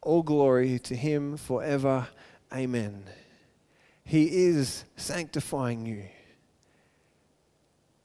[0.00, 2.06] All glory to him forever.
[2.52, 3.02] Amen.
[4.04, 6.04] He is sanctifying you.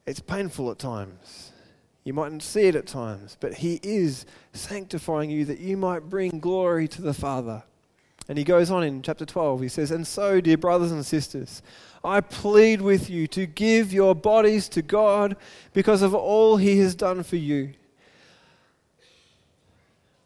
[0.06, 1.52] It's painful at times.
[2.04, 6.40] You mightn't see it at times, but He is sanctifying you that you might bring
[6.40, 7.62] glory to the Father.
[8.28, 11.62] And he goes on in chapter 12, he says, And so, dear brothers and sisters,
[12.04, 15.36] I plead with you to give your bodies to God
[15.72, 17.72] because of all He has done for you.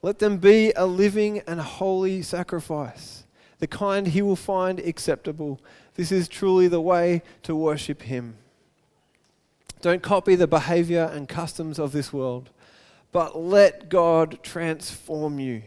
[0.03, 3.22] Let them be a living and holy sacrifice,
[3.63, 5.61] the kind He will find acceptable.
[5.95, 8.35] This is truly the way to worship Him.
[9.81, 12.51] Don't copy the behavior and customs of this world,
[13.13, 15.63] but let God transform you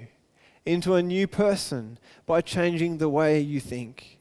[0.65, 4.19] into a new person by changing the way you think.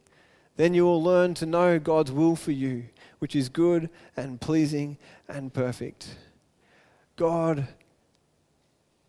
[0.56, 2.84] Then you will learn to know God's will for you,
[3.18, 4.98] which is good and pleasing
[5.28, 6.14] and perfect.
[7.16, 7.66] God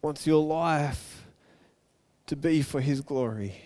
[0.01, 1.28] wants your life
[2.26, 3.61] to be for His glory.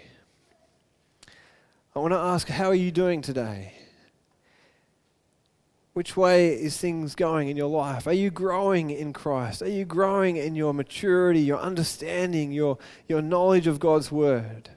[2.00, 3.74] I want to ask, how are you doing today?
[5.92, 8.08] Which way is things going in your life?
[8.08, 9.62] Are you growing in Christ?
[9.62, 12.78] Are you growing in your maturity, your understanding, your,
[13.10, 14.70] your knowledge of God's Word?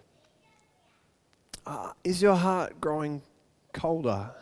[1.64, 3.22] Uh, is your heart growing
[3.72, 4.32] colder?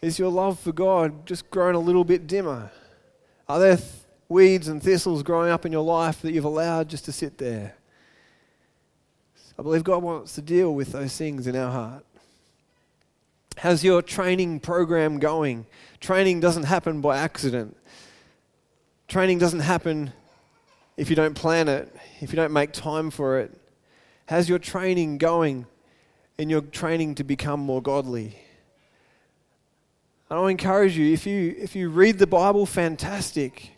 [0.00, 2.70] Is your love for God just grown a little bit dimmer?
[3.48, 3.88] Are there th-
[4.28, 7.74] weeds and thistles growing up in your life that you've allowed just to sit there?
[9.58, 12.04] I believe God wants to deal with those things in our heart.
[13.56, 15.66] How's your training program going?
[16.00, 17.76] Training doesn't happen by accident.
[19.06, 20.12] Training doesn't happen
[20.96, 23.56] if you don't plan it, if you don't make time for it.
[24.26, 25.66] How's your training going
[26.38, 28.36] in your training to become more godly?
[30.30, 33.76] I encourage you, if you if you read the Bible, fantastic.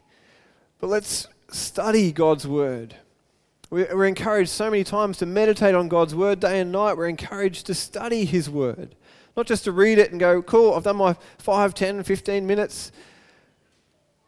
[0.78, 2.94] But let's study God's word.
[3.68, 6.96] We're encouraged so many times to meditate on God's word day and night.
[6.96, 8.94] We're encouraged to study His word.
[9.36, 12.92] Not just to read it and go, cool, I've done my 5, 10, 15 minutes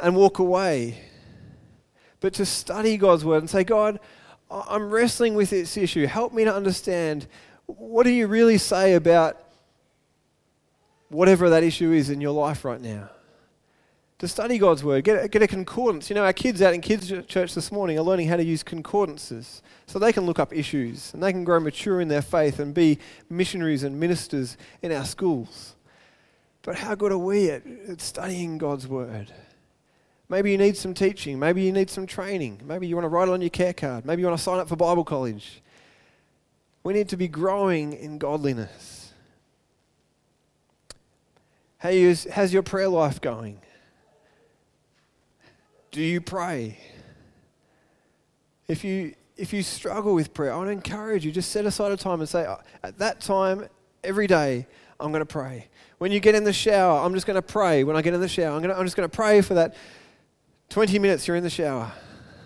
[0.00, 1.00] and walk away.
[2.20, 4.00] But to study God's word and say, God,
[4.50, 6.06] I'm wrestling with this issue.
[6.06, 7.26] Help me to understand
[7.66, 9.38] what do you really say about
[11.10, 13.10] whatever that issue is in your life right now?
[14.18, 16.10] To study God's word, get a, get a concordance.
[16.10, 18.64] You know, our kids out in kids' church this morning are learning how to use
[18.64, 22.58] concordances so they can look up issues and they can grow mature in their faith
[22.58, 22.98] and be
[23.30, 25.76] missionaries and ministers in our schools.
[26.62, 29.32] But how good are we at, at studying God's word?
[30.28, 31.38] Maybe you need some teaching.
[31.38, 32.60] Maybe you need some training.
[32.64, 34.04] Maybe you want to write it on your care card.
[34.04, 35.62] Maybe you want to sign up for Bible college.
[36.82, 39.12] We need to be growing in godliness.
[41.78, 43.60] How's your prayer life going?
[45.90, 46.78] Do you pray?
[48.66, 51.92] If you if you struggle with prayer, I want to encourage you just set aside
[51.92, 53.68] a time and say, uh, at that time,
[54.02, 54.66] every day,
[54.98, 55.68] I'm going to pray.
[55.98, 57.84] When you get in the shower, I'm just going to pray.
[57.84, 59.54] When I get in the shower, I'm, going to, I'm just going to pray for
[59.54, 59.76] that
[60.70, 61.92] 20 minutes you're in the shower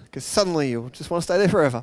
[0.05, 1.82] because suddenly you'll just want to stay there forever.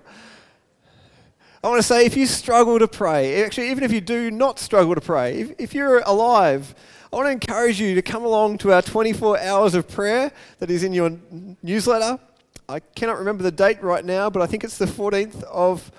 [1.64, 4.60] I want to say if you struggle to pray, actually, even if you do not
[4.60, 6.76] struggle to pray, if, if you're alive
[7.12, 10.70] I want to encourage you to come along to our 24 hours of prayer that
[10.70, 11.18] is in your
[11.64, 12.20] newsletter.
[12.68, 15.92] I cannot remember the date right now, but I think it's the 14th of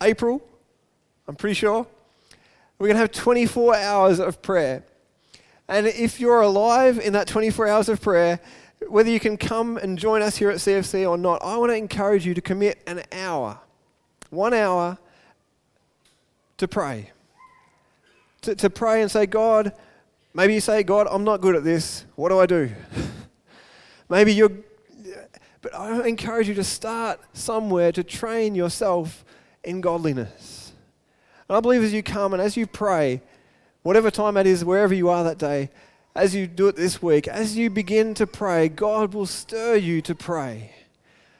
[0.00, 0.40] April.
[1.26, 1.84] I'm pretty sure.
[2.78, 4.84] We're going to have 24 hours of prayer.
[5.66, 8.38] And if you're alive in that 24 hours of prayer,
[8.88, 11.76] whether you can come and join us here at CFC or not, I want to
[11.76, 13.58] encourage you to commit an hour,
[14.30, 14.96] one hour,
[16.58, 17.10] to pray.
[18.42, 19.72] To, to pray and say, God,
[20.34, 22.04] Maybe you say, God, I'm not good at this.
[22.14, 22.70] What do I do?
[24.08, 24.52] Maybe you're.
[25.60, 29.24] But I encourage you to start somewhere to train yourself
[29.62, 30.72] in godliness.
[31.48, 33.20] And I believe as you come and as you pray,
[33.82, 35.70] whatever time it is, wherever you are that day,
[36.14, 40.02] as you do it this week, as you begin to pray, God will stir you
[40.02, 40.72] to pray.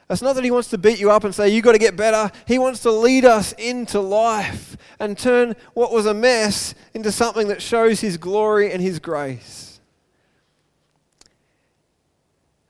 [0.09, 1.95] It's not that He wants to beat you up and say, You've got to get
[1.95, 2.31] better.
[2.47, 7.47] He wants to lead us into life and turn what was a mess into something
[7.47, 9.79] that shows His glory and His grace.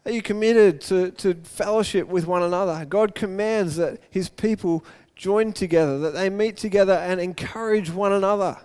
[0.06, 2.84] Are you committed to, to fellowship with one another?
[2.86, 4.84] God commands that His people
[5.16, 8.58] join together, that they meet together and encourage one another.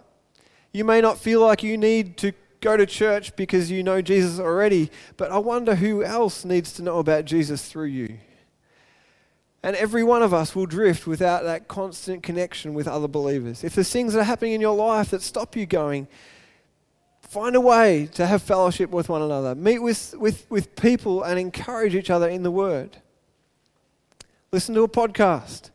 [0.72, 4.40] You may not feel like you need to go to church because you know Jesus
[4.40, 8.18] already, but I wonder who else needs to know about Jesus through you.
[9.68, 13.62] And every one of us will drift without that constant connection with other believers.
[13.62, 16.08] If there's things that are happening in your life that stop you going,
[17.20, 19.54] find a way to have fellowship with one another.
[19.54, 22.96] Meet with, with, with people and encourage each other in the Word.
[24.52, 25.68] Listen to a podcast.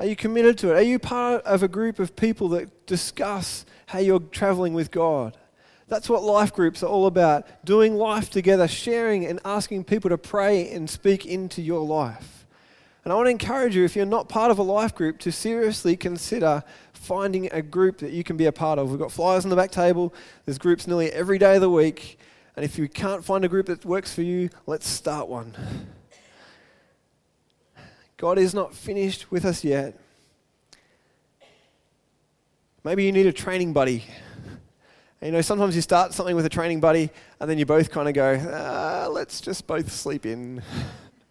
[0.00, 0.78] Are you committed to it?
[0.78, 5.36] Are you part of a group of people that discuss how you're traveling with God?
[5.90, 10.16] That's what life groups are all about doing life together, sharing and asking people to
[10.16, 12.46] pray and speak into your life.
[13.02, 15.32] And I want to encourage you, if you're not part of a life group, to
[15.32, 16.62] seriously consider
[16.92, 18.90] finding a group that you can be a part of.
[18.90, 20.14] We've got flyers on the back table,
[20.44, 22.20] there's groups nearly every day of the week.
[22.54, 25.56] And if you can't find a group that works for you, let's start one.
[28.16, 29.98] God is not finished with us yet.
[32.84, 34.04] Maybe you need a training buddy.
[35.22, 37.10] You know, sometimes you start something with a training buddy
[37.40, 40.62] and then you both kind of go, ah, let's just both sleep in.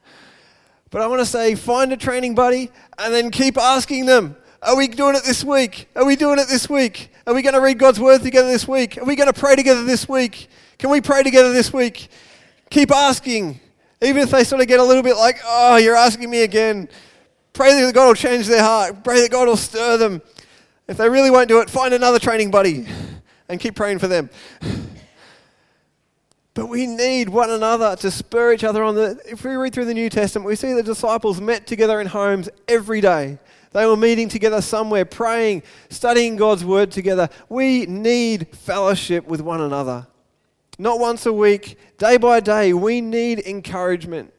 [0.91, 2.69] but I want to say, find a training buddy
[2.99, 5.89] and then keep asking them, are we doing it this week?
[5.95, 7.11] Are we doing it this week?
[7.25, 8.95] Are we going to read God's word together this week?
[8.99, 10.49] Are we going to pray together this week?
[10.77, 12.09] Can we pray together this week?
[12.69, 13.59] Keep asking.
[14.03, 16.89] Even if they sort of get a little bit like, oh, you're asking me again,
[17.53, 19.03] pray that God will change their heart.
[19.03, 20.21] Pray that God will stir them.
[20.87, 22.87] If they really won't do it, find another training buddy
[23.49, 24.29] and keep praying for them.
[26.55, 28.95] But we need one another to spur each other on.
[28.95, 32.07] The, if we read through the New Testament, we see the disciples met together in
[32.07, 33.37] homes every day.
[33.71, 37.29] They were meeting together somewhere, praying, studying God's word together.
[37.47, 40.07] We need fellowship with one another
[40.79, 42.71] not once a week, day by day.
[42.71, 44.33] We need encouragement.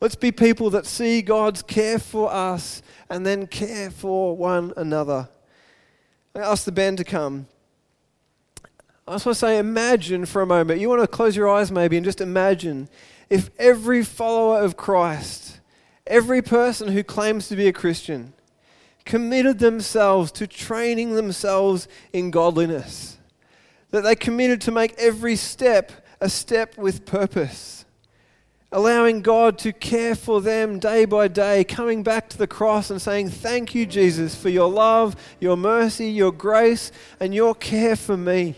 [0.00, 5.28] Let's be people that see God's care for us and then care for one another.
[6.34, 7.46] I ask the band to come.
[9.06, 10.80] I just want to say, imagine for a moment.
[10.80, 12.88] You want to close your eyes maybe and just imagine
[13.28, 15.60] if every follower of Christ,
[16.06, 18.32] every person who claims to be a Christian,
[19.04, 23.18] committed themselves to training themselves in godliness
[23.94, 27.84] that they committed to make every step a step with purpose,
[28.72, 33.00] allowing God to care for them day by day, coming back to the cross and
[33.00, 36.90] saying, Thank you, Jesus, for your love, your mercy, your grace,
[37.20, 38.56] and your care for me.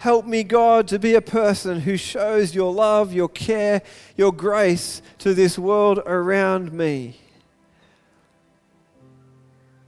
[0.00, 3.82] Help me, God, to be a person who shows your love, your care,
[4.16, 7.20] your grace to this world around me.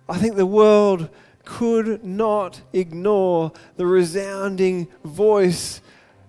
[0.06, 1.08] I think the world
[1.46, 5.80] could not ignore the resounding voice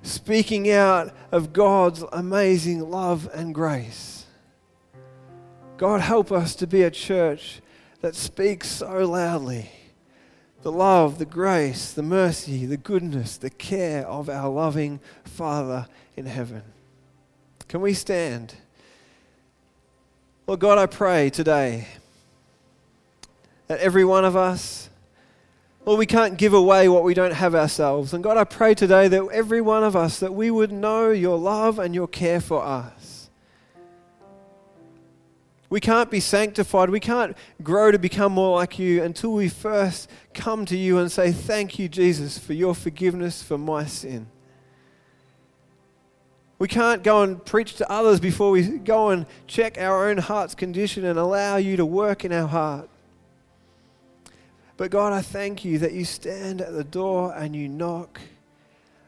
[0.01, 4.25] speaking out of God's amazing love and grace.
[5.75, 7.59] God, help us to be a church
[7.99, 9.69] that speaks so loudly
[10.63, 16.25] the love, the grace, the mercy, the goodness, the care of our loving Father in
[16.25, 16.63] heaven.
[17.67, 18.55] Can we stand?
[20.47, 21.87] Lord God, I pray today
[23.67, 24.89] that every one of us
[25.85, 28.13] Lord, we can't give away what we don't have ourselves.
[28.13, 31.37] And God, I pray today that every one of us, that we would know your
[31.37, 33.02] love and your care for us.
[35.73, 36.91] We can't be sanctified.
[36.91, 41.11] We can't grow to become more like you until we first come to you and
[41.11, 44.27] say, Thank you, Jesus, for your forgiveness for my sin.
[46.59, 50.53] We can't go and preach to others before we go and check our own heart's
[50.53, 52.87] condition and allow you to work in our heart.
[54.77, 58.21] But God, I thank you that you stand at the door and you knock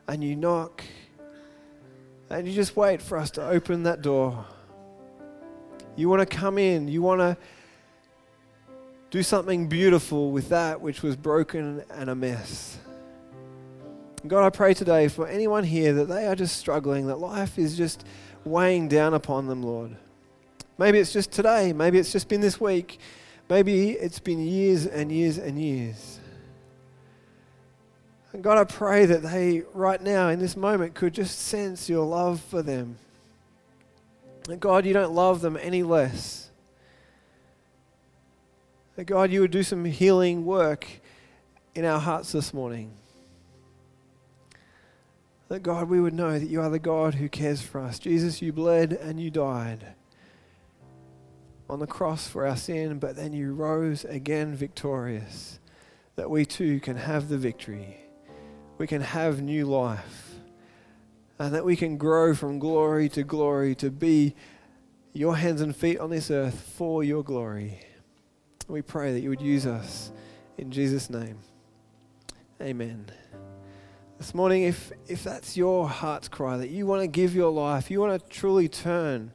[0.07, 0.83] and you knock
[2.31, 4.47] and you just wait for us to open that door.
[5.95, 7.37] You want to come in, you want to
[9.11, 12.77] do something beautiful with that which was broken and a mess.
[14.27, 17.77] God, I pray today for anyone here that they are just struggling, that life is
[17.77, 18.05] just
[18.43, 19.95] weighing down upon them, Lord.
[20.77, 22.99] Maybe it's just today, maybe it's just been this week.
[23.49, 26.19] Maybe it's been years and years and years.
[28.33, 32.05] And God, I pray that they, right now, in this moment, could just sense your
[32.05, 32.97] love for them.
[34.49, 36.49] And God, you don't love them any less.
[38.95, 40.87] That God, you would do some healing work
[41.73, 42.91] in our hearts this morning.
[45.49, 47.99] That God, we would know that you are the God who cares for us.
[47.99, 49.95] Jesus, you bled and you died
[51.69, 55.59] on the cross for our sin, but then you rose again victorious,
[56.15, 57.97] that we too can have the victory.
[58.77, 60.24] We can have new life,
[61.39, 64.35] and that we can grow from glory to glory to be
[65.13, 67.79] your hands and feet on this earth for your glory.
[68.67, 70.11] We pray that you would use us
[70.57, 71.37] in Jesus' name.
[72.61, 73.05] Amen.
[74.17, 77.91] This morning, if, if that's your heart's cry, that you want to give your life,
[77.91, 79.33] you want to truly turn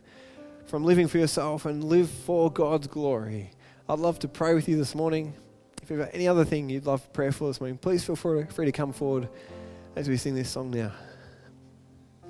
[0.64, 3.51] from living for yourself and live for God's glory,
[3.88, 5.34] I'd love to pray with you this morning.
[5.82, 8.46] If you've got any other thing you'd love prayer for this morning, please feel free
[8.46, 9.28] to come forward
[9.96, 10.92] as we sing this song now.